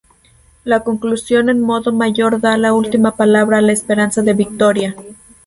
[0.63, 4.95] La conclusión en modo mayor da la última palabra a la esperanza de victoria.